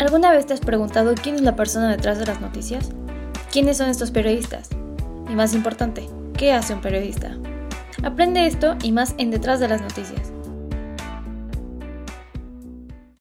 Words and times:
¿Alguna 0.00 0.30
vez 0.30 0.46
te 0.46 0.54
has 0.54 0.60
preguntado 0.60 1.14
quién 1.14 1.34
es 1.34 1.42
la 1.42 1.56
persona 1.56 1.90
detrás 1.90 2.18
de 2.18 2.24
las 2.24 2.40
noticias? 2.40 2.88
¿Quiénes 3.52 3.76
son 3.76 3.90
estos 3.90 4.10
periodistas? 4.10 4.70
Y 5.28 5.34
más 5.34 5.52
importante, 5.52 6.08
¿qué 6.38 6.54
hace 6.54 6.72
un 6.72 6.80
periodista? 6.80 7.36
Aprende 8.02 8.46
esto 8.46 8.76
y 8.82 8.92
más 8.92 9.14
en 9.18 9.30
Detrás 9.30 9.60
de 9.60 9.68
las 9.68 9.82
Noticias. 9.82 10.32